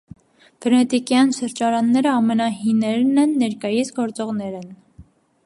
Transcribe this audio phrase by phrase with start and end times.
[0.65, 4.67] Վենետիկեան սրճարանները ամենահիներն են ներկայիս գործողներէն։